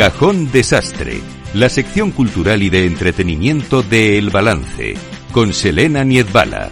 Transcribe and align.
Cajón 0.00 0.50
Desastre, 0.50 1.20
la 1.52 1.68
sección 1.68 2.10
cultural 2.10 2.62
y 2.62 2.70
de 2.70 2.86
entretenimiento 2.86 3.82
de 3.82 4.16
El 4.16 4.30
Balance, 4.30 4.94
con 5.30 5.52
Selena 5.52 6.04
Niezbala. 6.04 6.70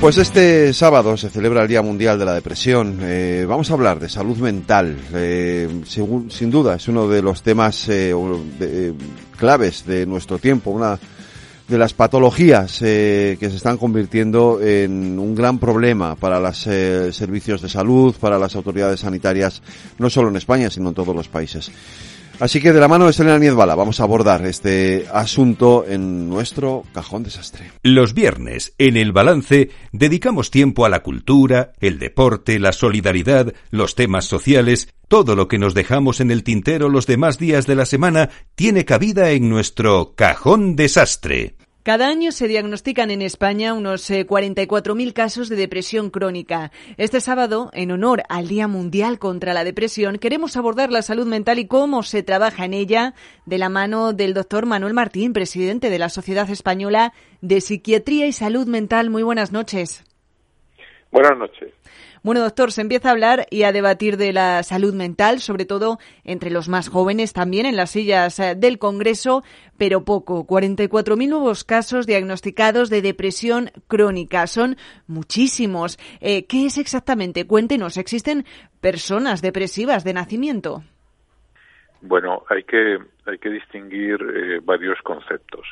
Pues 0.00 0.16
este 0.16 0.72
sábado 0.72 1.18
se 1.18 1.28
celebra 1.28 1.60
el 1.60 1.68
Día 1.68 1.82
Mundial 1.82 2.18
de 2.18 2.24
la 2.24 2.32
Depresión. 2.32 3.00
Eh, 3.02 3.44
vamos 3.46 3.70
a 3.70 3.74
hablar 3.74 4.00
de 4.00 4.08
salud 4.08 4.38
mental. 4.38 4.96
Eh, 5.12 5.82
sin 5.84 6.50
duda 6.50 6.76
es 6.76 6.88
uno 6.88 7.06
de 7.06 7.20
los 7.20 7.42
temas 7.42 7.90
eh, 7.90 8.14
claves 9.36 9.84
de 9.84 10.06
nuestro 10.06 10.38
tiempo, 10.38 10.70
de 11.72 11.78
las 11.78 11.94
patologías 11.94 12.78
que 12.78 13.36
se 13.40 13.56
están 13.56 13.78
convirtiendo 13.78 14.60
en 14.62 15.18
un 15.18 15.34
gran 15.34 15.58
problema 15.58 16.14
para 16.14 16.38
los 16.38 16.58
servicios 16.58 17.62
de 17.62 17.68
salud, 17.68 18.14
para 18.20 18.38
las 18.38 18.54
autoridades 18.54 19.00
sanitarias, 19.00 19.62
no 19.98 20.10
solo 20.10 20.28
en 20.28 20.36
España, 20.36 20.70
sino 20.70 20.90
en 20.90 20.94
todos 20.94 21.16
los 21.16 21.28
países. 21.28 21.72
Así 22.40 22.60
que 22.60 22.72
de 22.72 22.80
la 22.80 22.88
mano 22.88 23.06
de 23.06 23.12
Selena 23.12 23.38
Niezbala 23.38 23.74
vamos 23.76 24.00
a 24.00 24.02
abordar 24.02 24.44
este 24.46 25.06
asunto 25.12 25.84
en 25.86 26.28
nuestro 26.28 26.82
cajón 26.92 27.22
desastre. 27.22 27.70
Los 27.82 28.14
viernes, 28.14 28.74
en 28.78 28.96
el 28.96 29.12
balance, 29.12 29.70
dedicamos 29.92 30.50
tiempo 30.50 30.84
a 30.84 30.88
la 30.88 31.04
cultura, 31.04 31.72
el 31.80 32.00
deporte, 32.00 32.58
la 32.58 32.72
solidaridad, 32.72 33.54
los 33.70 33.94
temas 33.94 34.24
sociales, 34.24 34.88
todo 35.06 35.36
lo 35.36 35.46
que 35.46 35.58
nos 35.58 35.74
dejamos 35.74 36.20
en 36.20 36.32
el 36.32 36.42
tintero 36.42 36.88
los 36.88 37.06
demás 37.06 37.38
días 37.38 37.66
de 37.66 37.76
la 37.76 37.86
semana 37.86 38.30
tiene 38.56 38.84
cabida 38.84 39.30
en 39.30 39.48
nuestro 39.48 40.14
cajón 40.16 40.74
desastre. 40.74 41.54
Cada 41.82 42.06
año 42.06 42.30
se 42.30 42.46
diagnostican 42.46 43.10
en 43.10 43.22
España 43.22 43.74
unos 43.74 44.08
44.000 44.08 45.08
eh, 45.08 45.12
casos 45.12 45.48
de 45.48 45.56
depresión 45.56 46.10
crónica. 46.10 46.70
Este 46.96 47.20
sábado, 47.20 47.70
en 47.72 47.90
honor 47.90 48.22
al 48.28 48.46
Día 48.46 48.68
Mundial 48.68 49.18
contra 49.18 49.52
la 49.52 49.64
Depresión, 49.64 50.18
queremos 50.18 50.56
abordar 50.56 50.92
la 50.92 51.02
salud 51.02 51.26
mental 51.26 51.58
y 51.58 51.66
cómo 51.66 52.04
se 52.04 52.22
trabaja 52.22 52.66
en 52.66 52.74
ella 52.74 53.14
de 53.46 53.58
la 53.58 53.68
mano 53.68 54.12
del 54.12 54.32
doctor 54.32 54.64
Manuel 54.64 54.94
Martín, 54.94 55.32
presidente 55.32 55.90
de 55.90 55.98
la 55.98 56.08
Sociedad 56.08 56.48
Española 56.50 57.12
de 57.40 57.60
Psiquiatría 57.60 58.28
y 58.28 58.32
Salud 58.32 58.68
Mental. 58.68 59.10
Muy 59.10 59.24
buenas 59.24 59.50
noches. 59.50 60.04
Buenas 61.12 61.36
noches. 61.36 61.72
Bueno, 62.22 62.40
doctor, 62.40 62.72
se 62.72 62.80
empieza 62.80 63.08
a 63.08 63.12
hablar 63.12 63.46
y 63.50 63.64
a 63.64 63.72
debatir 63.72 64.16
de 64.16 64.32
la 64.32 64.62
salud 64.62 64.94
mental, 64.94 65.40
sobre 65.40 65.66
todo 65.66 65.98
entre 66.24 66.50
los 66.50 66.68
más 66.68 66.88
jóvenes, 66.88 67.34
también 67.34 67.66
en 67.66 67.76
las 67.76 67.90
sillas 67.90 68.38
eh, 68.38 68.54
del 68.56 68.78
Congreso, 68.78 69.42
pero 69.76 70.04
poco. 70.04 70.46
44.000 70.46 71.28
nuevos 71.28 71.64
casos 71.64 72.06
diagnosticados 72.06 72.88
de 72.88 73.02
depresión 73.02 73.70
crónica. 73.88 74.46
Son 74.46 74.76
muchísimos. 75.06 75.98
Eh, 76.20 76.46
¿Qué 76.46 76.66
es 76.66 76.78
exactamente? 76.78 77.46
Cuéntenos, 77.46 77.98
¿existen 77.98 78.44
personas 78.80 79.42
depresivas 79.42 80.04
de 80.04 80.14
nacimiento? 80.14 80.82
Bueno, 82.00 82.44
hay 82.48 82.62
que, 82.62 82.98
hay 83.26 83.38
que 83.38 83.50
distinguir 83.50 84.16
eh, 84.22 84.60
varios 84.62 84.98
conceptos. 85.02 85.66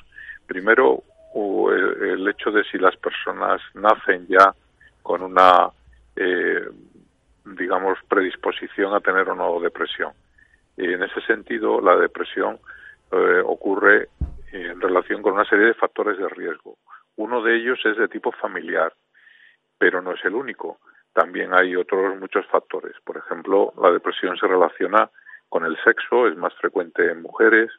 Primero, 0.47 1.03
el 1.33 2.29
hecho 2.29 2.51
de 2.51 2.63
si 2.65 2.77
las 2.77 2.97
personas 2.97 3.61
nacen 3.75 4.27
ya 4.29 4.53
con 5.03 5.23
una 5.23 5.71
eh, 6.17 6.69
digamos, 7.45 7.99
predisposición 8.09 8.95
a 8.95 9.01
tener 9.01 9.29
o 9.29 9.35
no 9.35 9.61
depresión. 9.61 10.13
Y 10.77 10.93
en 10.93 11.03
ese 11.03 11.21
sentido, 11.23 11.81
la 11.81 11.97
depresión 11.97 12.59
eh, 13.11 13.43
ocurre 13.45 14.09
en 14.53 14.81
relación 14.81 15.23
con 15.23 15.35
una 15.35 15.45
serie 15.45 15.67
de 15.67 15.75
factores 15.75 16.19
de 16.19 16.29
riesgo. 16.29 16.77
Uno 17.17 17.43
de 17.43 17.57
ellos 17.57 17.79
es 17.85 17.97
de 17.97 18.09
tipo 18.09 18.33
familiar, 18.33 18.93
pero 19.79 20.01
no 20.03 20.13
es 20.13 20.25
el 20.25 20.35
único. 20.35 20.79
También 21.13 21.53
hay 21.55 21.77
otros 21.77 22.19
muchos 22.19 22.47
factores. 22.47 22.95
Por 23.05 23.17
ejemplo, 23.17 23.73
la 23.81 23.91
depresión 23.91 24.37
se 24.37 24.47
relaciona 24.47 25.11
con 25.49 25.65
el 25.65 25.77
sexo, 25.83 26.29
es 26.29 26.37
más 26.37 26.55
frecuente 26.55 27.11
en 27.11 27.23
mujeres, 27.23 27.71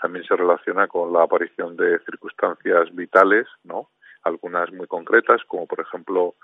también 0.00 0.24
se 0.24 0.36
relaciona 0.36 0.86
con 0.86 1.12
la 1.12 1.22
aparición 1.22 1.76
de 1.76 1.98
circunstancias 2.00 2.94
vitales, 2.94 3.46
¿no? 3.64 3.90
Algunas 4.22 4.72
muy 4.72 4.86
concretas, 4.86 5.42
como 5.46 5.66
por 5.66 5.80
ejemplo 5.80 6.34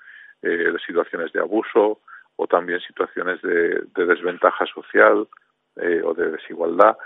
eh, 0.43 0.75
situaciones 0.87 1.33
de 1.33 1.41
abuso 1.41 2.01
o 2.37 2.47
también 2.47 2.81
situaciones 2.81 3.41
de, 3.43 3.83
desventaja 3.95 4.67
social 4.67 5.29
eh, 5.77 6.03
o 6.05 6.15
de 6.15 6.31
desigualdad, 6.33 6.97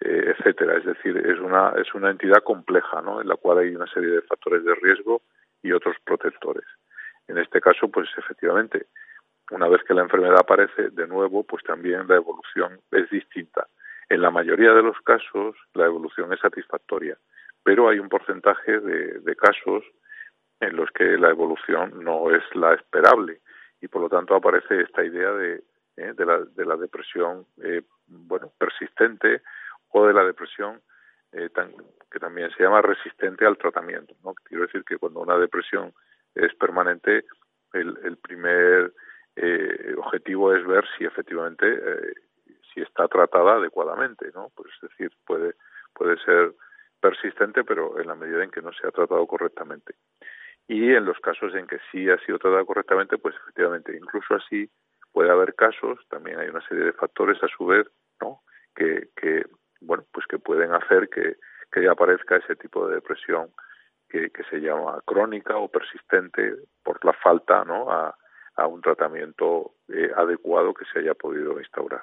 eh, 0.00 0.34
etcétera. 0.36 0.78
Es 0.78 0.84
decir, 0.84 1.16
es 1.16 1.38
una, 1.40 1.74
es 1.76 1.92
una 1.94 2.10
entidad 2.10 2.42
compleja, 2.42 3.02
¿no? 3.02 3.20
En 3.20 3.28
la 3.28 3.36
cual 3.36 3.58
hay 3.58 3.74
una 3.74 3.86
serie 3.86 4.10
de 4.10 4.22
factores 4.22 4.64
de 4.64 4.74
riesgo 4.76 5.22
y 5.62 5.72
otros 5.72 5.96
protectores. 6.04 6.64
En 7.28 7.38
este 7.38 7.60
caso, 7.60 7.88
pues 7.88 8.08
efectivamente, 8.16 8.86
una 9.50 9.68
vez 9.68 9.82
que 9.84 9.94
la 9.94 10.02
enfermedad 10.02 10.38
aparece, 10.38 10.90
de 10.90 11.06
nuevo, 11.06 11.44
pues 11.44 11.62
también 11.64 12.06
la 12.08 12.16
evolución 12.16 12.80
es 12.92 13.10
distinta. 13.10 13.66
En 14.08 14.22
la 14.22 14.30
mayoría 14.30 14.72
de 14.72 14.82
los 14.82 14.98
casos, 15.00 15.56
la 15.74 15.86
evolución 15.86 16.32
es 16.32 16.40
satisfactoria, 16.40 17.16
pero 17.64 17.88
hay 17.88 17.98
un 17.98 18.08
porcentaje 18.08 18.78
de, 18.80 19.18
de 19.18 19.36
casos 19.36 19.82
en 20.60 20.76
los 20.76 20.90
que 20.90 21.18
la 21.18 21.30
evolución 21.30 22.02
no 22.02 22.30
es 22.30 22.42
la 22.54 22.74
esperable. 22.74 23.40
Y 23.80 23.88
por 23.88 24.02
lo 24.02 24.08
tanto 24.08 24.34
aparece 24.34 24.80
esta 24.80 25.04
idea 25.04 25.30
de, 25.32 25.62
eh, 25.96 26.12
de, 26.14 26.26
la, 26.26 26.40
de 26.40 26.66
la 26.66 26.76
depresión 26.76 27.46
eh, 27.62 27.80
bueno 28.06 28.52
persistente 28.58 29.40
o 29.88 30.06
de 30.06 30.12
la 30.12 30.24
depresión 30.24 30.82
eh, 31.32 31.48
que 32.10 32.18
también 32.18 32.50
se 32.50 32.62
llama 32.62 32.82
resistente 32.82 33.46
al 33.46 33.56
tratamiento 33.56 34.14
no 34.22 34.34
quiero 34.34 34.64
decir 34.64 34.84
que 34.84 34.98
cuando 34.98 35.20
una 35.20 35.38
depresión 35.38 35.94
es 36.34 36.54
permanente 36.56 37.24
el, 37.72 37.98
el 38.04 38.18
primer 38.18 38.92
objetivo 39.96 40.54
es 40.54 40.66
ver 40.66 40.84
si 40.96 41.04
efectivamente 41.04 41.66
si 42.72 42.82
está 42.82 43.08
tratada 43.08 43.54
adecuadamente 43.54 44.30
no 44.34 44.50
pues 44.54 44.68
es 44.74 44.90
decir 44.90 45.12
puede 45.26 45.54
puede 45.94 46.18
ser 46.24 46.52
persistente 47.00 47.64
pero 47.64 47.98
en 47.98 48.06
la 48.06 48.14
medida 48.14 48.44
en 48.44 48.50
que 48.50 48.60
no 48.60 48.72
se 48.74 48.86
ha 48.86 48.90
tratado 48.90 49.26
correctamente 49.26 49.94
y 50.68 50.92
en 50.94 51.04
los 51.04 51.18
casos 51.20 51.54
en 51.54 51.66
que 51.66 51.78
sí 51.90 52.08
ha 52.10 52.18
sido 52.24 52.38
tratada 52.38 52.64
correctamente, 52.64 53.18
pues 53.18 53.34
efectivamente, 53.36 53.96
incluso 53.96 54.34
así 54.34 54.68
puede 55.12 55.30
haber 55.30 55.54
casos, 55.54 55.98
también 56.08 56.38
hay 56.38 56.48
una 56.48 56.66
serie 56.68 56.84
de 56.84 56.92
factores 56.92 57.42
a 57.42 57.48
su 57.48 57.66
vez, 57.66 57.86
¿no? 58.20 58.40
Que, 58.74 59.08
que 59.16 59.44
bueno, 59.80 60.04
pues 60.12 60.26
que 60.26 60.38
pueden 60.38 60.72
hacer 60.74 61.08
que, 61.08 61.36
que 61.72 61.88
aparezca 61.88 62.36
ese 62.36 62.56
tipo 62.56 62.86
de 62.86 62.96
depresión 62.96 63.50
que, 64.08 64.30
que 64.30 64.42
se 64.44 64.58
llama 64.58 65.00
crónica 65.04 65.56
o 65.56 65.68
persistente 65.68 66.56
por 66.82 67.04
la 67.04 67.12
falta, 67.12 67.64
¿no? 67.64 67.90
A, 67.90 68.14
un 68.68 68.80
tratamiento 68.80 69.74
eh, 69.88 70.10
adecuado 70.16 70.72
que 70.72 70.86
se 70.90 71.00
haya 71.00 71.12
podido 71.12 71.58
instaurar. 71.60 72.02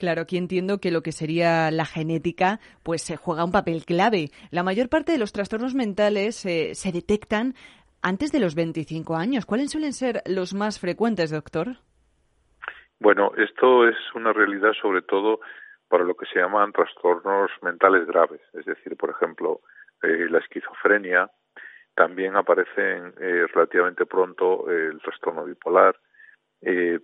Claro, 0.00 0.22
aquí 0.22 0.38
entiendo 0.38 0.78
que 0.78 0.90
lo 0.90 1.02
que 1.02 1.12
sería 1.12 1.70
la 1.70 1.84
genética, 1.84 2.58
pues 2.82 3.02
se 3.02 3.18
juega 3.18 3.44
un 3.44 3.52
papel 3.52 3.84
clave. 3.84 4.30
La 4.50 4.62
mayor 4.62 4.88
parte 4.88 5.12
de 5.12 5.18
los 5.18 5.32
trastornos 5.32 5.74
mentales 5.74 6.46
eh, 6.46 6.74
se 6.74 6.90
detectan 6.90 7.54
antes 8.02 8.32
de 8.32 8.40
los 8.40 8.54
25 8.54 9.16
años. 9.16 9.46
¿Cuáles 9.46 9.70
suelen 9.70 9.92
ser 9.92 10.22
los 10.26 10.54
más 10.54 10.80
frecuentes, 10.80 11.30
doctor? 11.30 11.76
Bueno, 12.98 13.32
esto 13.36 13.88
es 13.88 13.96
una 14.14 14.32
realidad 14.32 14.72
sobre 14.80 15.02
todo 15.02 15.40
para 15.88 16.04
lo 16.04 16.14
que 16.14 16.26
se 16.26 16.38
llaman 16.38 16.72
trastornos 16.72 17.50
mentales 17.62 18.06
graves, 18.06 18.40
es 18.52 18.64
decir, 18.64 18.96
por 18.96 19.10
ejemplo, 19.10 19.60
eh, 20.02 20.28
la 20.30 20.38
esquizofrenia, 20.38 21.28
también 21.94 22.36
aparecen 22.36 23.12
eh, 23.18 23.46
relativamente 23.52 24.06
pronto 24.06 24.70
eh, 24.70 24.90
el 24.92 25.00
trastorno 25.00 25.44
bipolar, 25.44 25.96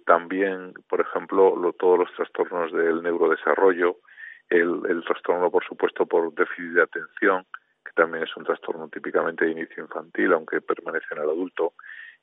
también, 0.05 0.75
por 0.87 1.01
ejemplo, 1.01 1.75
todos 1.79 1.99
los 2.01 2.13
trastornos 2.15 2.71
del 2.73 3.03
neurodesarrollo, 3.03 3.97
el, 4.51 4.83
el 4.87 5.03
trastorno, 5.03 5.51
por 5.51 5.65
supuesto, 5.65 6.05
por 6.05 6.35
déficit 6.35 6.73
de 6.73 6.83
atención, 6.83 7.47
también 7.95 8.25
es 8.25 8.37
un 8.37 8.45
trastorno 8.45 8.89
típicamente 8.89 9.45
de 9.45 9.53
inicio 9.53 9.83
infantil, 9.83 10.33
aunque 10.33 10.61
permanece 10.61 11.07
en 11.13 11.19
el 11.19 11.31
adulto, 11.31 11.75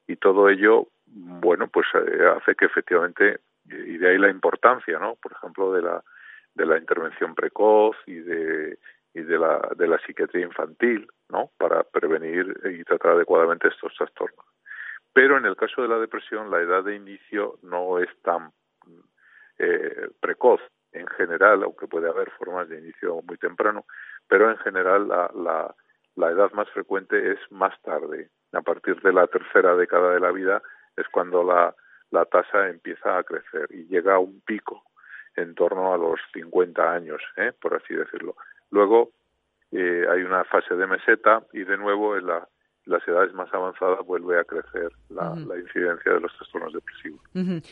y 0.08 0.16
todo 0.18 0.50
ello, 0.50 0.88
bueno, 1.06 1.68
pues 1.68 1.88
eh, 1.94 2.26
hace 2.36 2.56
que 2.56 2.66
efectivamente, 2.66 3.40
y 3.66 3.98
de 3.98 4.10
ahí 4.10 4.18
la 4.18 4.30
importancia, 4.30 5.00
¿no? 5.00 5.16
Por 5.16 5.32
ejemplo, 5.32 5.74
de 5.74 5.82
la, 5.82 6.04
de 6.56 6.66
la 6.66 6.78
intervención 6.78 7.36
precoz 7.36 7.96
y 8.06 8.16
de, 8.16 8.78
y 9.14 9.22
de 9.22 9.40
la, 9.40 9.70
de 9.76 9.88
la 9.88 9.98
psiquiatría 10.00 10.46
infantil, 10.46 11.08
¿no? 11.30 11.52
Para 11.58 11.84
prevenir 11.84 12.54
y 12.66 12.84
tratar 12.84 13.12
adecuadamente 13.14 13.68
estos 13.70 13.94
trastornos. 13.96 14.46
Pero 15.14 15.38
en 15.38 15.46
el 15.46 15.56
caso 15.56 15.82
de 15.82 15.88
la 15.88 16.00
depresión, 16.00 16.50
la 16.50 16.60
edad 16.60 16.84
de 16.84 16.96
inicio 16.96 17.60
no 17.62 18.00
es 18.00 18.10
tan 18.24 18.52
eh, 19.60 20.10
precoz 20.20 20.62
en 20.92 21.08
general, 21.08 21.64
aunque 21.64 21.88
puede 21.88 22.10
haber 22.10 22.32
formas 22.32 22.68
de 22.70 22.80
inicio 22.80 23.22
muy 23.22 23.38
temprano, 23.38 23.86
pero 24.28 24.50
en 24.50 24.58
general 24.58 25.08
la, 25.08 25.32
la, 25.36 25.76
la 26.16 26.32
edad 26.32 26.52
más 26.54 26.70
frecuente 26.70 27.32
es 27.32 27.40
más 27.52 27.80
tarde. 27.82 28.30
A 28.54 28.62
partir 28.62 29.02
de 29.02 29.14
la 29.14 29.28
tercera 29.28 29.76
década 29.76 30.14
de 30.14 30.20
la 30.20 30.32
vida 30.32 30.62
es 30.96 31.08
cuando 31.10 31.44
la, 31.44 31.76
tasa 32.26 32.70
empieza 32.70 33.18
a 33.18 33.24
crecer 33.24 33.68
y 33.72 33.86
llega 33.88 34.16
a 34.16 34.20
un 34.20 34.42
pico 34.42 34.84
en 35.36 35.56
torno 35.56 35.94
a 35.94 35.98
los 35.98 36.20
50 36.34 36.92
años, 36.92 37.22
¿eh? 37.38 37.52
por 37.60 37.76
así 37.76 37.94
decirlo. 37.94 38.36
Luego 38.70 39.12
eh, 39.72 40.06
hay 40.10 40.22
una 40.22 40.44
fase 40.44 40.76
de 40.76 40.86
meseta 40.86 41.44
y 41.52 41.64
de 41.64 41.78
nuevo 41.78 42.16
en 42.16 42.28
la, 42.28 42.48
las 42.86 43.08
edades 43.08 43.34
más 43.34 43.48
avanzadas 43.54 44.06
vuelve 44.06 44.40
a 44.40 44.44
crecer 44.44 44.92
la, 45.10 45.34
incidencia 45.58 46.14
de 46.14 46.20
los 46.20 46.36
trastornos 46.36 46.74
depresivos. 46.74 47.22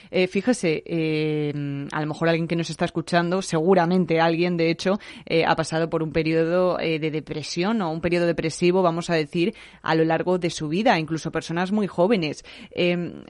Eh, 0.10 0.28
fíjese, 0.28 0.84
eh, 0.86 1.88
a 1.92 2.02
lo 2.02 2.08
mejor 2.08 2.30
alguien 2.30 2.48
que 2.48 2.56
nos 2.56 2.70
está 2.70 2.86
escuchando, 2.86 3.42
seguramente 3.42 4.22
alguien, 4.22 4.56
de 4.56 4.70
hecho, 4.70 5.00
eh, 5.26 5.44
ha 5.46 5.56
pasado 5.56 5.90
por 5.90 6.02
un 6.02 6.14
periodo 6.14 6.78
de 6.78 7.12
depresión 7.12 7.82
o 7.82 7.92
un 7.92 8.02
periodo 8.02 8.26
depresivo, 8.26 8.82
vamos 8.82 9.10
a 9.10 9.16
decir, 9.16 9.54
a 9.82 9.96
lo 9.96 10.04
largo 10.06 10.38
de 10.38 10.50
su 10.50 10.70
vida, 10.70 10.98
incluso 10.98 11.32
personas 11.32 11.72
muy 11.72 11.88
jóvenes. 11.88 12.44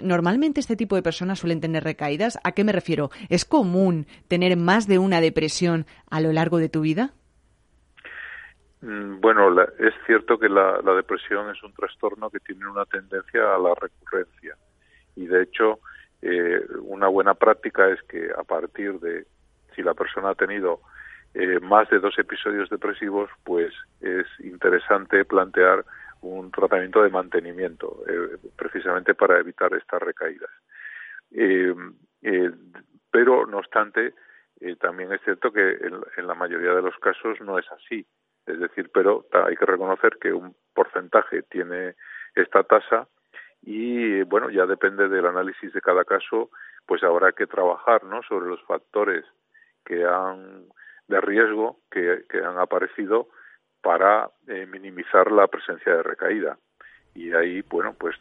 normalmente 0.01 0.59
este 0.59 0.75
tipo 0.75 0.95
de 0.95 1.01
personas 1.01 1.39
suelen 1.39 1.61
tener 1.61 1.83
recaídas. 1.83 2.37
¿A 2.43 2.51
qué 2.51 2.63
me 2.63 2.71
refiero? 2.71 3.09
¿Es 3.29 3.45
común 3.45 4.05
tener 4.27 4.57
más 4.57 4.87
de 4.87 4.99
una 4.99 5.21
depresión 5.21 5.85
a 6.09 6.21
lo 6.21 6.31
largo 6.31 6.57
de 6.57 6.69
tu 6.69 6.81
vida? 6.81 7.13
Mm, 8.81 9.19
bueno, 9.19 9.61
es 9.77 9.93
cierto 10.07 10.39
que 10.39 10.49
la, 10.49 10.81
depresión 10.81 11.49
es 11.51 11.61
un 11.63 11.73
trastorno 11.73 12.29
que 12.31 12.39
tiene 12.39 12.67
una 12.67 12.85
tendencia 12.85 13.55
a 13.55 13.59
la 13.59 13.75
recurrencia 13.75 14.57
y 15.15 15.27
de 15.27 15.43
hecho 15.43 15.79
eh, 16.21 16.65
una 16.81 17.07
buena 17.07 17.35
práctica 17.35 17.89
es 17.89 18.01
que 18.03 18.31
a 18.35 18.43
partir 18.43 18.99
de 18.99 19.25
si 19.75 19.83
la 19.83 19.93
persona 19.93 20.31
ha 20.31 20.35
tenido 20.35 20.81
eh, 21.33 21.59
más 21.59 21.89
de 21.89 21.99
dos 21.99 22.17
episodios 22.17 22.69
depresivos, 22.69 23.29
pues 23.43 23.71
es 24.01 24.25
interesante 24.39 25.25
plantear 25.25 25.85
un 26.21 26.51
tratamiento 26.51 27.03
de 27.03 27.09
mantenimiento, 27.09 28.03
eh, 28.07 28.37
precisamente 28.55 29.13
para 29.13 29.39
evitar 29.39 29.73
estas 29.73 30.01
recaídas. 30.01 30.49
pero, 33.11 33.45
no 33.45 33.57
obstante, 33.57 34.13
también 34.79 35.11
es 35.11 35.21
cierto 35.23 35.51
que 35.51 35.77
en, 36.17 36.27
la 36.27 36.35
mayoría 36.35 36.73
de 36.73 36.81
los 36.81 36.95
casos 36.97 37.39
no 37.41 37.57
es 37.59 37.65
así. 37.71 38.05
Es 38.45 38.59
decir, 38.59 38.89
pero 38.93 39.25
hay 39.31 39.55
que 39.55 39.65
reconocer 39.65 40.17
que 40.19 40.33
un 40.33 40.55
porcentaje 40.73 41.43
tiene 41.43 41.95
esta 42.35 42.63
tasa 42.63 43.07
y 43.61 44.23
bueno, 44.23 44.49
ya 44.49 44.65
depende 44.65 45.07
del 45.07 45.25
análisis 45.25 45.71
de 45.73 45.81
cada 45.81 46.03
caso, 46.03 46.49
pues 46.85 47.03
habrá 47.03 47.31
que 47.31 47.45
trabajar, 47.45 48.03
¿no? 48.03 48.23
sobre 48.23 48.47
los 48.47 48.61
factores 48.63 49.23
que 49.85 50.03
han 50.05 50.65
de 51.07 51.21
riesgo 51.21 51.79
que, 51.91 52.23
han 52.33 52.57
aparecido 52.57 53.27
para 53.81 54.29
eh, 54.47 54.65
minimizar 54.65 55.31
la 55.31 55.47
presencia 55.47 55.97
de 55.97 56.03
recaída. 56.03 56.57
Y 57.13 57.33
ahí, 57.33 57.61
bueno, 57.69 57.93
pues 57.99 58.15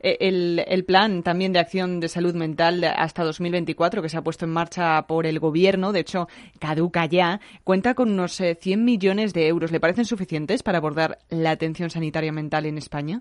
el, 0.00 0.84
plan 0.86 1.22
también 1.22 1.52
de 1.52 1.58
acción 1.58 2.00
de 2.00 2.08
salud 2.08 2.34
mental 2.34 2.82
hasta 2.84 3.24
2024 3.24 4.02
que 4.02 4.08
se 4.08 4.16
ha 4.16 4.22
puesto 4.22 4.44
en 4.44 4.52
marcha 4.52 5.06
por 5.06 5.26
el 5.26 5.38
Gobierno, 5.38 5.92
de 5.92 6.00
hecho 6.00 6.28
caduca 6.60 7.06
ya, 7.06 7.40
cuenta 7.64 7.94
con 7.94 8.10
unos 8.10 8.36
100 8.36 8.56
eh, 8.64 8.76
millones 8.76 9.34
de 9.34 9.48
euros. 9.48 9.72
¿Le 9.72 9.80
parecen 9.80 10.04
suficientes 10.04 10.62
para 10.62 10.78
abordar 10.78 11.18
la 11.30 11.50
atención 11.50 11.90
sanitaria 11.90 12.32
mental 12.32 12.66
en 12.66 12.78
España? 12.78 13.20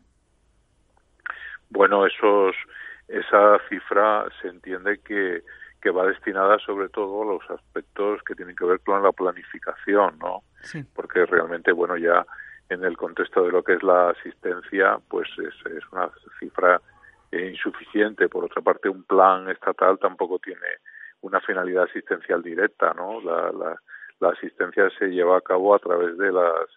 Bueno, 1.70 2.06
esos, 2.06 2.56
esa 3.08 3.60
cifra 3.70 4.26
se 4.42 4.48
entiende 4.48 5.00
que, 5.04 5.44
que 5.82 5.90
va 5.90 6.06
destinada 6.06 6.58
sobre 6.60 6.90
todo 6.90 7.24
a 7.24 7.34
los 7.34 7.50
aspectos 7.50 8.22
que 8.24 8.36
tienen 8.36 8.56
que 8.56 8.66
ver 8.66 8.80
con 8.80 9.04
la 9.04 9.12
planificación, 9.12 10.18
¿no? 10.20 10.44
Porque 10.94 11.26
realmente, 11.26 11.72
bueno, 11.72 11.98
ya 11.98 12.26
en 12.70 12.84
el 12.84 12.98
contexto 12.98 13.44
de 13.44 13.52
lo 13.52 13.64
que 13.64 13.74
es 13.74 13.84
la 13.84 14.10
asistencia, 14.10 15.00
pues 15.10 15.28
es, 15.38 15.92
una 15.92 16.10
cifra 16.40 16.82
eh, 17.32 17.50
insuficiente. 17.52 18.30
Por 18.30 18.46
otra 18.46 18.62
parte, 18.62 18.90
un 18.90 19.04
plan 19.04 19.50
estatal 19.50 19.98
tampoco 20.00 20.40
tiene 20.40 20.68
una 21.22 21.40
finalidad 21.42 21.84
asistencial 21.86 22.44
directa, 22.44 22.94
¿no? 22.94 23.22
La, 23.22 23.52
la, 23.52 23.82
la 24.20 24.30
asistencia 24.30 24.90
se 24.98 25.08
lleva 25.08 25.38
a 25.38 25.42
cabo 25.42 25.76
a 25.76 25.80
través 25.80 26.18
de 26.18 26.32
las 26.32 26.68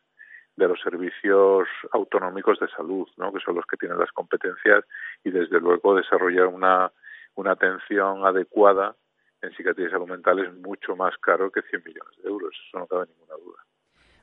de 0.57 0.69
los 0.69 0.81
servicios 0.81 1.69
autonómicos 1.93 2.61
de 2.61 2.69
salud, 2.69 3.09
¿no? 3.17 3.33
que 3.33 3.41
son 3.41 3.57
los 3.57 3.65
que 3.67 3.79
tienen 3.79 3.99
las 3.99 4.13
competencias 4.13 4.85
y 5.25 5.31
desde 5.31 5.59
luego 5.59 5.95
desarrollar 5.95 6.49
una, 6.49 6.93
una 7.35 7.53
atención 7.53 8.27
adecuada 8.27 8.95
en 9.41 9.53
psiquiatría 9.53 9.87
y 9.89 9.91
salud 9.91 10.09
mental 10.09 10.39
es 10.41 10.53
mucho 10.53 10.95
más 10.97 11.17
caro 11.19 11.51
que 11.51 11.63
100 11.63 11.83
millones 11.85 12.17
de 12.23 12.29
euros, 12.29 12.55
eso 12.69 12.79
no 12.79 12.87
cabe 12.87 13.07
ninguna 13.07 13.35
duda. 13.43 13.70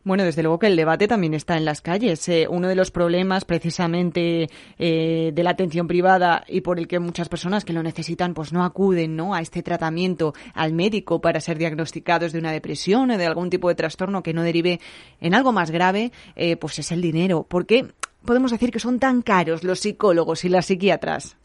Bueno, 0.07 0.23
desde 0.23 0.41
luego 0.41 0.57
que 0.57 0.67
el 0.67 0.77
debate 0.77 1.05
también 1.05 1.33
está 1.33 1.57
en 1.57 1.65
las 1.65 1.81
calles. 1.81 2.29
Eh, 2.29 2.47
uno 2.49 2.69
de 2.69 2.75
los 2.75 2.91
problemas 2.91 3.43
precisamente 3.43 4.47
eh, 4.79 5.31
de 5.33 5.43
la 5.43 5.49
atención 5.49 5.85
privada 5.85 6.45
y 6.47 6.61
por 6.61 6.79
el 6.79 6.87
que 6.87 6.99
muchas 6.99 7.27
personas 7.27 7.65
que 7.65 7.73
lo 7.73 7.83
necesitan 7.83 8.33
pues 8.33 8.53
no 8.53 8.63
acuden 8.63 9.17
¿no? 9.17 9.33
a 9.33 9.41
este 9.41 9.63
tratamiento 9.63 10.31
al 10.55 10.71
médico 10.71 11.19
para 11.19 11.41
ser 11.41 11.57
diagnosticados 11.57 12.31
de 12.31 12.39
una 12.39 12.53
depresión 12.53 13.11
o 13.11 13.17
de 13.17 13.25
algún 13.25 13.49
tipo 13.49 13.67
de 13.67 13.75
trastorno 13.75 14.23
que 14.23 14.31
no 14.31 14.43
derive 14.43 14.79
en 15.19 15.35
algo 15.35 15.51
más 15.51 15.71
grave, 15.71 16.13
eh, 16.37 16.55
pues 16.55 16.79
es 16.79 16.93
el 16.93 17.01
dinero. 17.01 17.43
¿Por 17.43 17.65
qué 17.65 17.87
podemos 18.25 18.51
decir 18.51 18.71
que 18.71 18.79
son 18.79 18.99
tan 18.99 19.21
caros 19.21 19.65
los 19.65 19.81
psicólogos 19.81 20.45
y 20.45 20.47
las 20.47 20.67
psiquiatras? 20.67 21.37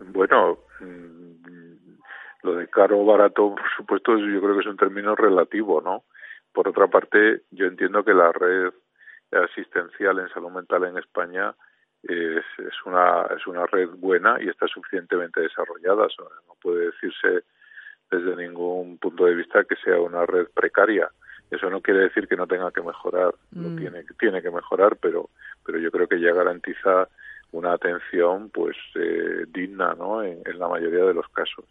Bueno, 0.00 0.58
mm, 0.80 2.42
lo 2.42 2.56
de 2.56 2.68
caro 2.68 3.00
o 3.00 3.06
barato, 3.06 3.54
por 3.54 3.70
supuesto, 3.74 4.18
yo 4.18 4.42
creo 4.42 4.56
que 4.56 4.60
es 4.60 4.66
un 4.66 4.76
término 4.76 5.16
relativo, 5.16 5.80
¿no? 5.80 6.02
Por 6.52 6.68
otra 6.68 6.88
parte, 6.88 7.42
yo 7.50 7.66
entiendo 7.66 8.04
que 8.04 8.14
la 8.14 8.32
red 8.32 8.72
asistencial 9.32 10.18
en 10.18 10.28
salud 10.30 10.50
mental 10.50 10.84
en 10.84 10.98
España 10.98 11.54
es, 12.02 12.44
es, 12.58 12.74
una, 12.84 13.26
es 13.36 13.46
una 13.46 13.66
red 13.66 13.90
buena 13.90 14.36
y 14.40 14.48
está 14.48 14.66
suficientemente 14.66 15.40
desarrollada. 15.40 16.08
No 16.18 16.54
puede 16.60 16.86
decirse 16.86 17.44
desde 18.10 18.36
ningún 18.36 18.98
punto 18.98 19.24
de 19.26 19.34
vista 19.34 19.64
que 19.64 19.76
sea 19.76 20.00
una 20.00 20.26
red 20.26 20.48
precaria. 20.52 21.10
Eso 21.50 21.68
no 21.68 21.80
quiere 21.80 22.00
decir 22.00 22.28
que 22.28 22.36
no 22.36 22.46
tenga 22.46 22.70
que 22.70 22.80
mejorar, 22.80 23.34
mm. 23.50 23.76
tiene, 23.76 24.04
tiene 24.18 24.40
que 24.40 24.50
mejorar, 24.50 24.96
pero, 24.96 25.30
pero 25.64 25.78
yo 25.78 25.90
creo 25.90 26.06
que 26.06 26.20
ya 26.20 26.32
garantiza 26.32 27.08
una 27.52 27.72
atención 27.72 28.50
pues 28.50 28.76
eh, 28.94 29.46
digna 29.48 29.94
¿no? 29.94 30.22
en, 30.22 30.42
la 30.58 30.68
mayoría 30.68 31.04
de 31.04 31.14
los 31.14 31.28
casos. 31.28 31.64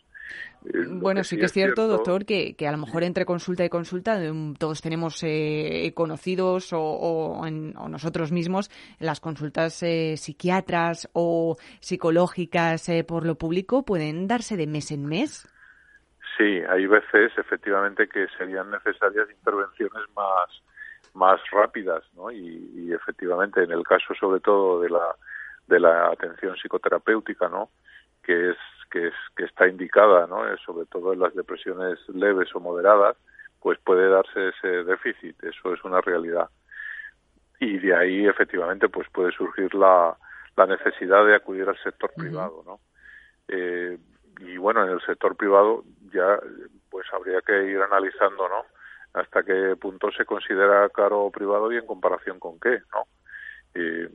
Eh, 0.66 0.86
bueno, 0.90 1.24
sí 1.24 1.38
que 1.38 1.46
es 1.46 1.54
cierto, 1.54 1.88
doctor, 1.88 2.26
que, 2.26 2.56
que, 2.56 2.68
a 2.68 2.72
lo 2.72 2.78
mejor 2.78 3.04
entre 3.04 3.26
consulta 3.26 3.64
y 3.64 3.70
consulta 3.70 4.20
todos 4.58 4.82
tenemos 4.82 5.22
eh, 5.24 5.92
conocidos 5.96 6.70
o, 6.74 7.46
nosotros 7.50 8.32
mismos 8.32 8.70
las 9.00 9.20
consultas 9.20 9.82
eh, 9.84 10.16
psiquiatras 10.18 11.10
o 11.14 11.58
psicológicas 11.80 12.90
por 13.08 13.26
lo 13.26 13.36
público 13.36 13.84
pueden 13.84 14.28
darse 14.28 14.58
de 14.58 14.68
mes 14.68 14.92
en 14.92 15.06
mes. 15.06 15.48
Sí, 16.38 16.62
hay 16.70 16.86
veces 16.86 17.32
efectivamente 17.38 18.08
que 18.08 18.28
serían 18.38 18.70
necesarias 18.72 19.30
intervenciones 19.30 20.04
más 20.16 20.50
más 21.16 21.40
rápidas, 21.52 22.04
¿no? 22.16 22.32
Y, 22.32 22.72
y 22.76 22.94
efectivamente 22.94 23.64
en 23.64 23.72
el 23.72 23.84
caso 23.84 24.14
sobre 24.20 24.40
todo 24.40 24.80
de 24.82 24.90
la 24.90 25.16
de 25.68 25.80
la 25.80 26.08
atención 26.08 26.56
psicoterapéutica, 26.56 27.48
¿no? 27.48 27.70
Que 28.24 28.52
es 28.52 28.58
que, 28.90 29.08
es, 29.08 29.14
que 29.36 29.46
está 29.46 29.68
indicada, 29.68 30.28
¿no? 30.28 30.48
Eh, 30.52 30.58
sobre 30.66 30.86
todo 30.86 31.14
en 31.14 31.20
las 31.20 31.34
depresiones 31.34 31.98
leves 32.10 32.54
o 32.56 32.60
moderadas, 32.60 33.18
pues 33.62 33.78
puede 33.80 34.10
darse 34.10 34.50
ese 34.50 34.84
déficit, 34.84 35.44
eso 35.44 35.74
es 35.74 35.84
una 35.84 36.02
realidad. 36.02 36.50
Y 37.60 37.78
de 37.80 37.96
ahí, 37.96 38.26
efectivamente, 38.26 38.88
pues 38.88 39.10
puede 39.10 39.32
surgir 39.32 39.74
la, 39.76 40.18
la 40.56 40.66
necesidad 40.66 41.26
de 41.26 41.36
acudir 41.36 41.68
al 41.68 41.78
sector 41.84 42.12
privado, 42.16 42.64
¿no? 42.66 42.80
Eh, 43.48 43.98
y 44.40 44.58
bueno, 44.58 44.84
en 44.84 44.92
el 44.92 45.02
sector 45.02 45.36
privado 45.36 45.84
ya 46.14 46.40
pues 46.90 47.06
habría 47.14 47.42
que 47.42 47.66
ir 47.66 47.82
analizando, 47.82 48.48
¿no? 48.48 48.64
Hasta 49.14 49.44
qué 49.44 49.76
punto 49.76 50.12
se 50.12 50.26
considera 50.26 50.88
caro 50.90 51.22
o 51.22 51.32
privado 51.32 51.72
y 51.72 51.78
en 51.78 51.86
comparación 51.86 52.40
con 52.40 52.60
qué, 52.60 52.80
¿no? 52.94 53.04
Eh, 53.74 54.10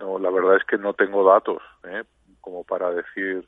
no, 0.00 0.18
la 0.18 0.30
verdad 0.30 0.56
es 0.56 0.64
que 0.64 0.78
no 0.78 0.94
tengo 0.94 1.28
datos, 1.28 1.62
¿eh? 1.84 2.04
como 2.40 2.64
para 2.64 2.90
decir 2.90 3.46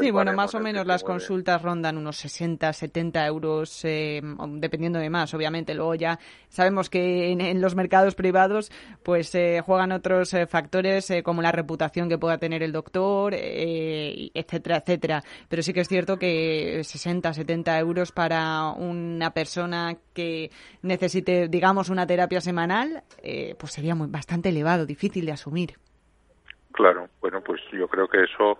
Sí, 0.00 0.10
bueno, 0.10 0.32
más 0.32 0.54
o 0.54 0.60
menos 0.60 0.86
las 0.86 1.04
consultas 1.04 1.62
rondan 1.62 1.96
unos 1.96 2.16
60, 2.16 2.72
70 2.72 3.26
euros, 3.26 3.84
eh, 3.84 4.20
dependiendo 4.54 4.98
de 4.98 5.08
más, 5.08 5.32
obviamente. 5.34 5.74
Luego 5.74 5.94
ya 5.94 6.18
sabemos 6.48 6.90
que 6.90 7.30
en, 7.30 7.60
los 7.60 7.76
mercados 7.76 8.14
privados 8.14 8.72
pues 9.04 9.34
eh, 9.34 9.62
juegan 9.64 9.92
otros 9.92 10.34
eh, 10.34 10.46
factores 10.46 11.12
como 11.22 11.42
la 11.42 11.52
reputación 11.52 12.08
que 12.08 12.18
pueda 12.18 12.38
tener 12.38 12.62
el 12.62 12.72
doctor, 12.72 13.34
etcétera, 13.34 14.78
etcétera. 14.78 15.22
Pero 15.48 15.62
sí 15.62 15.72
que 15.72 15.80
es 15.80 15.88
cierto 15.88 16.18
que 16.18 16.82
60, 16.82 17.32
70 17.32 17.78
euros 17.78 18.10
para 18.10 18.70
una 18.70 19.32
persona 19.32 19.96
que 20.12 20.50
necesite, 20.82 21.46
digamos, 21.48 21.88
una 21.88 22.06
terapia 22.06 22.40
semanal, 22.40 23.04
pues 23.58 23.72
sería 23.72 23.94
muy, 23.94 24.08
bastante 24.08 24.48
elevado, 24.48 24.86
difícil 24.86 25.24
de 25.26 25.32
asumir. 25.32 25.76
Claro, 26.72 27.08
bueno, 27.20 27.42
pues 27.42 27.60
yo 27.70 27.86
creo 27.88 28.08
que 28.08 28.24
eso 28.24 28.58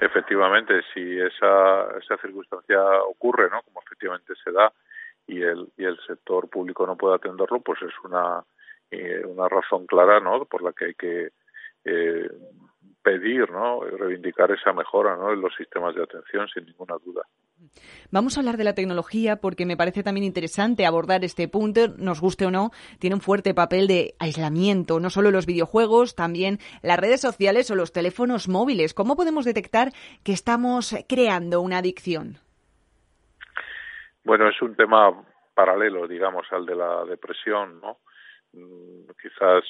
efectivamente, 0.00 0.82
si 0.92 1.18
esa, 1.20 1.96
esa 1.98 2.16
circunstancia 2.18 2.80
ocurre, 3.04 3.48
¿no? 3.50 3.62
Como 3.62 3.80
efectivamente 3.86 4.34
se 4.42 4.50
da, 4.50 4.72
y 5.26 5.42
el, 5.42 5.68
y 5.76 5.84
el 5.84 5.98
sector 6.06 6.48
público 6.48 6.86
no 6.86 6.96
puede 6.96 7.14
atenderlo, 7.14 7.60
pues 7.60 7.80
es 7.82 7.94
una, 8.04 8.42
eh, 8.90 9.22
una 9.24 9.48
razón 9.48 9.86
clara, 9.86 10.18
¿no? 10.18 10.44
Por 10.44 10.62
la 10.62 10.72
que 10.72 10.86
hay 10.86 10.94
que 10.94 11.30
eh, 11.84 12.30
pedir, 13.02 13.50
¿no? 13.50 13.80
Reivindicar 13.82 14.50
esa 14.52 14.72
mejora, 14.72 15.16
¿no? 15.16 15.32
En 15.32 15.40
los 15.40 15.54
sistemas 15.54 15.94
de 15.94 16.02
atención, 16.02 16.48
sin 16.48 16.66
ninguna 16.66 16.96
duda. 17.04 17.22
Vamos 18.10 18.36
a 18.36 18.40
hablar 18.40 18.56
de 18.56 18.64
la 18.64 18.74
tecnología 18.74 19.36
porque 19.36 19.66
me 19.66 19.76
parece 19.76 20.02
también 20.02 20.24
interesante 20.24 20.86
abordar 20.86 21.24
este 21.24 21.48
punto, 21.48 21.88
nos 21.98 22.20
guste 22.20 22.46
o 22.46 22.50
no, 22.50 22.70
tiene 22.98 23.16
un 23.16 23.20
fuerte 23.20 23.54
papel 23.54 23.86
de 23.86 24.14
aislamiento, 24.18 25.00
no 25.00 25.10
solo 25.10 25.30
los 25.30 25.46
videojuegos, 25.46 26.14
también 26.14 26.58
las 26.82 26.98
redes 26.98 27.20
sociales 27.20 27.70
o 27.70 27.74
los 27.74 27.92
teléfonos 27.92 28.48
móviles. 28.48 28.94
¿Cómo 28.94 29.16
podemos 29.16 29.44
detectar 29.44 29.92
que 30.24 30.32
estamos 30.32 30.94
creando 31.08 31.60
una 31.60 31.78
adicción? 31.78 32.38
Bueno, 34.24 34.48
es 34.48 34.60
un 34.62 34.76
tema 34.76 35.24
paralelo, 35.54 36.06
digamos, 36.06 36.46
al 36.52 36.64
de 36.64 36.76
la 36.76 37.04
depresión, 37.04 37.80
¿no? 37.80 37.98
Mm, 38.52 39.10
quizás 39.20 39.64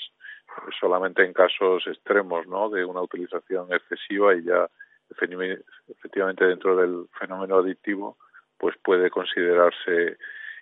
solamente 0.78 1.24
en 1.24 1.32
casos 1.32 1.86
extremos, 1.86 2.46
¿no? 2.46 2.70
De 2.70 2.84
una 2.84 3.02
utilización 3.02 3.72
excesiva 3.72 4.34
y 4.34 4.44
ya 4.44 4.68
efectivamente 5.10 6.46
dentro 6.46 6.76
del 6.76 7.06
fenómeno 7.18 7.58
adictivo 7.58 8.16
pues 8.56 8.76
puede 8.82 9.10
considerarse 9.10 10.16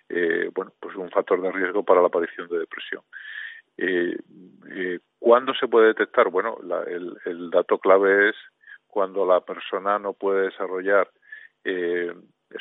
eh, 0.09 0.49
bueno 0.53 0.73
pues 0.77 0.95
un 0.97 1.09
factor 1.09 1.41
de 1.41 1.51
riesgo 1.51 1.83
para 1.83 2.01
la 2.01 2.07
aparición 2.07 2.49
de 2.49 2.59
depresión 2.59 3.01
eh, 3.77 4.17
eh, 4.69 4.99
¿Cuándo 5.19 5.53
se 5.53 5.67
puede 5.67 5.87
detectar? 5.87 6.29
Bueno, 6.29 6.57
el, 6.87 7.17
el, 7.25 7.49
dato 7.49 7.77
clave 7.79 8.29
es 8.29 8.35
cuando 8.87 9.25
la 9.25 9.41
persona 9.41 9.97
no 9.99 10.13
puede 10.13 10.45
desarrollar 10.45 11.09
eh, 11.63 12.13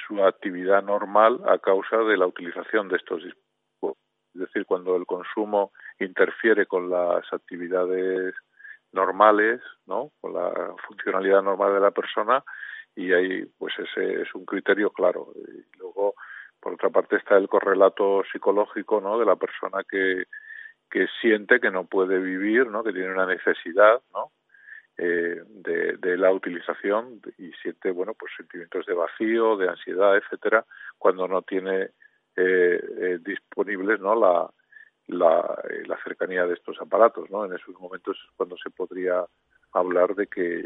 su 0.07 0.23
actividad 0.25 0.83
normal 0.83 1.41
a 1.47 1.59
causa 1.59 1.99
de 1.99 2.17
la 2.17 2.27
utilización 2.27 2.89
de 2.89 2.97
estos 2.97 3.23
dispositivos. 3.25 3.50
Es 4.35 4.41
decir, 4.41 4.65
cuando 4.67 4.97
el 4.97 5.07
consumo 5.07 5.73
interfiere 5.99 6.67
con 6.67 6.89
las 6.89 7.25
actividades 7.33 8.35
normales, 8.93 9.61
¿no? 9.87 10.11
Con 10.21 10.35
la 10.35 10.75
funcionalidad 10.87 11.43
normal 11.43 11.75
de 11.75 11.81
la 11.81 11.91
persona 11.91 12.43
y 12.95 13.13
ahí 13.13 13.45
pues 13.59 13.75
ese 13.79 14.23
es 14.23 14.35
un 14.35 14.45
criterio 14.45 14.91
claro. 14.91 15.33
Y 15.37 15.79
luego 15.79 16.15
por 16.61 16.75
otra 16.75 16.91
parte 16.91 17.17
está 17.17 17.37
el 17.37 17.49
correlato 17.49 18.23
psicológico, 18.33 19.01
¿no? 19.01 19.19
De 19.19 19.27
la 19.27 19.37
persona 19.37 19.83
que 19.89 20.25
que 20.91 21.07
siente 21.21 21.61
que 21.61 21.71
no 21.71 21.85
puede 21.85 22.19
vivir, 22.19 22.67
¿no? 22.67 22.83
Que 22.83 22.93
tiene 22.93 23.13
una 23.13 23.27
necesidad, 23.27 24.01
¿no? 24.13 24.33
Eh, 24.99 25.41
de, 25.47 25.97
de, 25.97 26.17
la 26.19 26.31
utilización 26.31 27.23
y 27.39 27.53
siente 27.63 27.91
bueno 27.91 28.13
pues 28.13 28.33
sentimientos 28.37 28.85
de 28.85 28.93
vacío 28.93 29.57
de 29.57 29.71
ansiedad 29.71 30.15
etcétera 30.15 30.67
cuando 30.99 31.27
no 31.27 31.41
tiene 31.41 31.93
disponibles 33.25 34.01
no 34.01 34.15
la, 34.15 34.51
la, 35.09 35.63
eh, 35.69 35.83
la 35.87 35.99
cercanía 36.03 36.47
de 36.47 36.55
estos 36.55 36.81
aparatos 36.81 37.31
no 37.31 37.45
en 37.45 37.55
esos 37.55 37.79
momentos 37.79 38.17
es 38.17 38.37
cuando 38.37 38.57
se 38.57 38.71
podría 38.71 39.25
hablar 39.73 40.15
de 40.15 40.27
que 40.27 40.63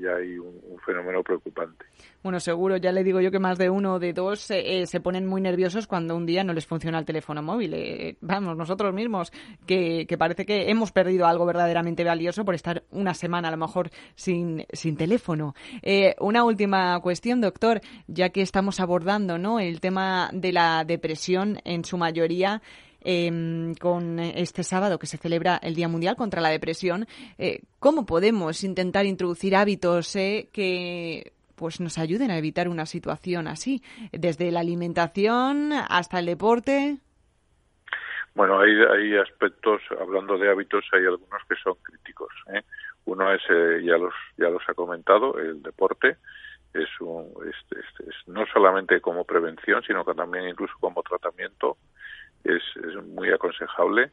ya 0.00 0.16
hay 0.16 0.38
un, 0.38 0.58
fenómeno 0.84 1.22
preocupante. 1.22 1.84
Bueno, 2.22 2.40
seguro, 2.40 2.76
ya 2.76 2.92
le 2.92 3.04
digo 3.04 3.20
yo 3.20 3.30
que 3.30 3.38
más 3.38 3.58
de 3.58 3.68
uno 3.68 3.94
o 3.94 3.98
de 3.98 4.12
dos 4.12 4.50
eh, 4.50 4.86
se 4.86 5.00
ponen 5.00 5.26
muy 5.26 5.40
nerviosos 5.40 5.86
cuando 5.86 6.16
un 6.16 6.24
día 6.24 6.44
no 6.44 6.54
les 6.54 6.66
funciona 6.66 6.98
el 6.98 7.04
teléfono 7.04 7.42
móvil. 7.42 7.74
Eh, 7.74 8.16
vamos, 8.20 8.56
nosotros 8.56 8.94
mismos, 8.94 9.32
que, 9.66 10.06
parece 10.18 10.46
que 10.46 10.70
hemos 10.70 10.92
perdido 10.92 11.26
algo 11.26 11.44
verdaderamente 11.44 12.04
valioso 12.04 12.44
por 12.44 12.54
estar 12.54 12.84
una 12.90 13.12
semana 13.12 13.48
a 13.48 13.50
lo 13.50 13.58
mejor 13.58 13.90
sin, 14.14 14.64
sin 14.72 14.96
teléfono. 14.96 15.54
Eh, 15.82 16.14
una 16.20 16.44
última 16.44 16.98
cuestión, 17.00 17.40
doctor, 17.40 17.80
ya 18.06 18.30
que 18.30 18.40
estamos 18.40 18.80
abordando 18.80 19.36
¿no? 19.36 19.60
el 19.60 19.80
tema 19.80 20.30
de 20.32 20.52
la 20.52 20.84
depresión 20.84 21.58
en 21.64 21.84
su 21.84 21.98
mayoría. 21.98 22.62
Em, 23.00 23.74
con 23.76 24.18
este 24.18 24.64
sábado 24.64 24.98
que 24.98 25.06
se 25.06 25.18
celebra 25.18 25.60
el 25.62 25.74
Día 25.76 25.86
Mundial 25.88 26.16
contra 26.16 26.40
la 26.40 26.48
Depresión, 26.48 27.06
eh, 27.38 27.60
¿cómo 27.78 28.04
podemos 28.06 28.64
intentar 28.64 29.06
introducir 29.06 29.54
hábitos 29.54 30.16
eh, 30.16 30.48
que 30.52 31.32
pues 31.54 31.80
nos 31.80 31.98
ayuden 31.98 32.30
a 32.30 32.38
evitar 32.38 32.68
una 32.68 32.86
situación 32.86 33.46
así, 33.46 33.82
desde 34.12 34.50
la 34.50 34.60
alimentación 34.60 35.72
hasta 35.72 36.18
el 36.18 36.26
deporte? 36.26 36.98
Bueno, 38.34 38.60
hay, 38.60 38.70
hay 38.70 39.16
aspectos, 39.16 39.80
hablando 40.00 40.38
de 40.38 40.50
hábitos, 40.50 40.84
hay 40.92 41.04
algunos 41.04 41.42
que 41.48 41.56
son 41.56 41.74
críticos. 41.82 42.32
¿eh? 42.52 42.62
Uno 43.04 43.32
es, 43.32 43.42
ya 43.84 43.96
los 43.96 44.14
ya 44.36 44.48
los 44.48 44.62
ha 44.68 44.74
comentado, 44.74 45.38
el 45.38 45.62
deporte. 45.62 46.16
Es, 46.74 46.88
un, 47.00 47.32
es, 47.48 48.28
no 48.28 48.44
solamente 48.52 49.00
como 49.00 49.24
prevención, 49.24 49.82
sino 49.82 50.04
que 50.04 50.14
también 50.14 50.48
incluso 50.48 50.74
como 50.78 51.02
tratamiento 51.02 51.78
es, 52.56 52.62
es 52.84 53.04
muy 53.04 53.30
aconsejable. 53.30 54.10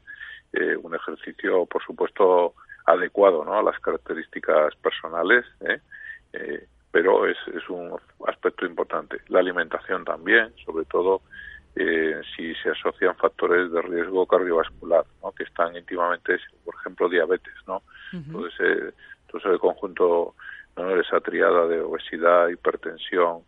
Eh, 0.54 0.75
un 0.77 0.96
ejercicio, 0.96 1.65
por 1.65 1.84
supuesto, 1.84 2.54
adecuado 2.86 3.44
¿no? 3.44 3.58
a 3.58 3.63
las 3.63 3.80
características 3.80 4.75
personales, 4.77 5.46
¿eh? 5.62 5.80
Eh, 6.34 6.68
pero 6.92 7.27
es, 7.27 7.38
es 7.54 7.68
un 7.70 7.98
aspecto 8.27 8.65
importante. 8.65 9.18
La 9.27 9.39
alimentación 9.39 10.06
también, 10.06 10.54
sobre 10.65 10.86
todo 10.86 11.22
si 11.75 12.56
se 12.56 12.70
asocian 12.70 13.18
factores 13.18 13.70
de 13.70 13.82
riesgo 13.82 14.25
cardiovascular, 14.25 15.04
¿no? 15.22 15.34
que 15.34 15.44
están 15.44 15.75
íntimamente, 15.75 16.38
por 16.63 16.74
ejemplo, 16.75 17.10
diabetes, 17.10 17.54
¿no? 17.68 17.82
todo, 18.32 18.48
ese, 18.48 18.94
todo 19.27 19.39
ese 19.39 19.60
conjunto, 19.60 20.36
¿no? 20.77 20.98
esa 20.98 21.20
triada 21.20 21.68
de 21.68 21.82
obesidad, 21.82 22.48
hipertensión, 22.48 23.42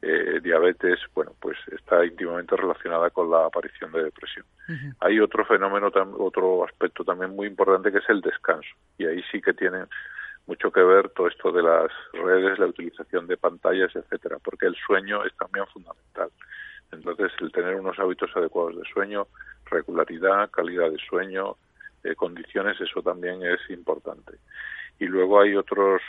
eh, 0.00 0.40
diabetes, 0.42 1.00
bueno, 1.14 1.32
pues 1.40 1.56
está 1.72 2.04
íntimamente 2.04 2.56
relacionada 2.56 3.10
con 3.10 3.30
la 3.30 3.46
aparición 3.46 3.90
de 3.92 4.04
depresión. 4.04 4.46
Hay 5.00 5.18
otro 5.18 5.44
fenómeno, 5.44 5.90
otro 6.18 6.64
aspecto 6.64 7.02
también 7.02 7.34
muy 7.34 7.46
importante 7.46 7.90
que 7.90 7.98
es 7.98 8.08
el 8.08 8.20
descanso. 8.20 8.68
Y 8.98 9.06
ahí 9.06 9.22
sí 9.32 9.40
que 9.40 9.54
tiene 9.54 9.84
mucho 10.46 10.70
que 10.70 10.82
ver 10.82 11.08
todo 11.10 11.28
esto 11.28 11.50
de 11.50 11.62
las 11.62 11.90
redes, 12.12 12.58
la 12.58 12.66
utilización 12.66 13.26
de 13.26 13.36
pantallas, 13.36 13.94
etcétera, 13.96 14.38
porque 14.42 14.66
el 14.66 14.76
sueño 14.76 15.24
es 15.24 15.34
también 15.36 15.66
fundamental. 15.66 16.30
Entonces, 16.92 17.32
el 17.40 17.52
tener 17.52 17.74
unos 17.74 17.98
hábitos 17.98 18.30
adecuados 18.34 18.76
de 18.76 18.88
sueño, 18.92 19.26
regularidad, 19.70 20.50
calidad 20.50 20.90
de 20.90 20.98
sueño, 20.98 21.56
eh, 22.04 22.14
condiciones, 22.14 22.80
eso 22.80 23.02
también 23.02 23.42
es 23.42 23.60
importante. 23.68 24.38
Y 24.98 25.06
luego 25.06 25.40
hay 25.40 25.54
otros 25.56 26.00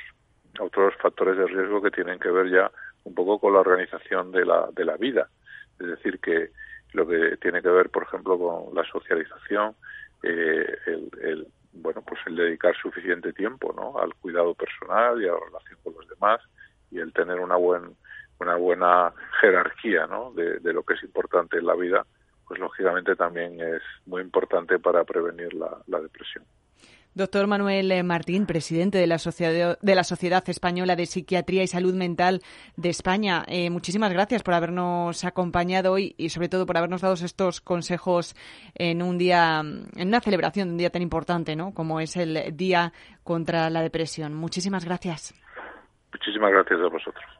otros 0.60 0.94
factores 1.02 1.38
de 1.38 1.46
riesgo 1.46 1.82
que 1.82 1.92
tienen 1.92 2.20
que 2.20 2.32
ver 2.32 2.50
ya 2.50 2.72
un 3.04 3.14
poco 3.16 3.40
con 3.40 3.54
la 3.54 3.60
organización 3.60 4.32
de 4.32 4.46
la, 4.46 4.70
de 4.74 4.86
la 4.86 4.98
vida. 4.98 5.30
Es 5.80 5.88
decir, 5.88 6.20
que 6.20 6.52
lo 6.94 7.08
que 7.08 7.38
tiene 7.38 7.62
que 7.62 7.70
ver, 7.70 7.90
por 7.90 8.04
ejemplo, 8.04 8.38
con 8.38 8.76
la 8.76 8.84
socialización, 8.84 9.76
eh, 10.24 10.78
el, 10.88 11.10
el, 11.22 11.48
bueno, 11.74 12.02
pues 12.02 12.20
el 12.26 12.36
dedicar 12.36 12.76
suficiente 12.76 13.34
tiempo, 13.34 13.74
¿no? 13.76 14.00
Al 14.00 14.14
cuidado 14.16 14.54
personal 14.54 15.22
y 15.22 15.28
a 15.28 15.32
la 15.32 15.40
relación 15.40 15.80
con 15.84 15.94
los 15.94 16.08
demás 16.08 16.42
y 16.92 17.00
el 17.00 17.14
tener 17.14 17.40
una 17.40 17.56
buen, 17.56 17.96
una 18.40 18.56
buena 18.56 19.14
jerarquía, 19.40 20.08
¿no? 20.08 20.32
De, 20.34 20.60
lo 20.74 20.84
que 20.84 20.96
es 20.96 21.04
importante 21.04 21.58
en 21.58 21.66
la 21.66 21.76
vida, 21.76 22.06
pues 22.48 22.60
lógicamente 22.60 23.16
también 23.16 23.62
es 23.62 23.82
muy 24.06 24.22
importante 24.22 24.80
para 24.80 25.04
prevenir 25.04 25.54
la 25.54 26.00
depresión. 26.02 26.44
Doctor 27.16 27.48
Manuel 27.48 27.92
eh, 27.92 28.04
Martín, 28.04 28.46
presidente 28.46 28.98
de 28.98 29.08
la, 29.08 29.18
Sociedad, 29.18 29.80
de 29.82 29.96
la 29.96 30.04
Sociedad 30.04 30.48
Española 30.48 30.96
de 30.96 31.06
Psiquiatría 31.06 31.64
y 31.64 31.68
Salud 31.68 31.94
Mental 31.94 32.42
de 32.78 32.90
España, 32.90 33.44
eh, 33.48 33.70
muchísimas 33.70 34.14
gracias 34.14 34.44
por 34.44 34.54
habernos 34.54 35.26
acompañado 35.26 35.92
hoy 35.92 36.14
y 36.18 36.30
sobre 36.30 36.50
todo 36.50 36.66
por 36.66 36.78
habernos 36.78 37.02
dado 37.02 37.16
estos 37.16 37.62
consejos 37.62 38.36
en 38.76 39.02
un 39.02 39.18
día, 39.18 39.60
en 39.60 40.08
una 40.08 40.22
celebración 40.22 40.68
de 40.68 40.72
un 40.74 40.78
día 40.78 40.90
tan 40.92 41.02
importante, 41.02 41.56
¿no? 41.56 41.74
Como 41.74 42.00
es 42.00 42.16
el 42.16 42.56
Día 42.56 42.94
contra 43.24 43.70
la 43.70 43.82
Depresión. 43.82 44.34
Muchísimas 44.34 44.86
gracias. 44.86 45.34
Muchísimas 46.14 46.52
gracias 46.52 46.80
a 46.80 46.88
vosotros. 46.88 47.39